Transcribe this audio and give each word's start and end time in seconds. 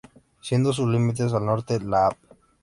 Siendo 0.41 0.73
sus 0.73 0.87
límites: 0.89 1.31
al 1.31 1.45
norte 1.45 1.79
la 1.79 2.07
Av. 2.07 2.17